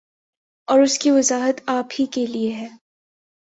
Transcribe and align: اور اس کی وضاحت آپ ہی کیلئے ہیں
اور 0.67 0.79
اس 0.79 0.97
کی 0.99 1.11
وضاحت 1.11 1.61
آپ 1.67 1.93
ہی 1.99 2.05
کیلئے 2.05 2.51
ہیں 2.51 2.69